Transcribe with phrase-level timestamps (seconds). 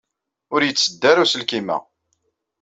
[0.53, 1.77] Ur yetteddu ara uselkim-a.